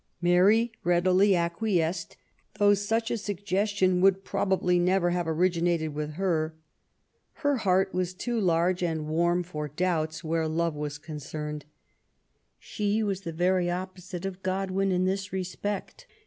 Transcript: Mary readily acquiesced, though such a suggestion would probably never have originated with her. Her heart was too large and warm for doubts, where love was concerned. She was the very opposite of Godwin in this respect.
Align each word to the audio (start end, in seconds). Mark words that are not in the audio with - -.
Mary 0.19 0.71
readily 0.83 1.35
acquiesced, 1.35 2.17
though 2.57 2.73
such 2.73 3.11
a 3.11 3.17
suggestion 3.19 4.01
would 4.01 4.23
probably 4.23 4.79
never 4.79 5.11
have 5.11 5.27
originated 5.27 5.93
with 5.93 6.13
her. 6.13 6.55
Her 7.45 7.57
heart 7.57 7.93
was 7.93 8.15
too 8.15 8.39
large 8.39 8.81
and 8.81 9.05
warm 9.07 9.43
for 9.43 9.67
doubts, 9.67 10.23
where 10.23 10.47
love 10.47 10.73
was 10.73 10.97
concerned. 10.97 11.65
She 12.57 13.03
was 13.03 13.21
the 13.21 13.31
very 13.31 13.69
opposite 13.69 14.25
of 14.25 14.41
Godwin 14.41 14.91
in 14.91 15.05
this 15.05 15.31
respect. 15.31 16.07